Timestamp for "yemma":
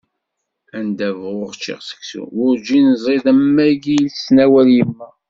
4.77-5.07